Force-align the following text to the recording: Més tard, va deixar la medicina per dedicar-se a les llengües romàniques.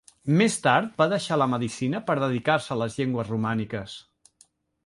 Més 0.37 0.55
tard, 0.67 0.87
va 1.01 1.07
deixar 1.11 1.37
la 1.41 1.47
medicina 1.51 2.01
per 2.09 2.17
dedicar-se 2.23 2.75
a 2.77 2.81
les 2.85 2.99
llengües 3.01 3.33
romàniques. 3.37 3.99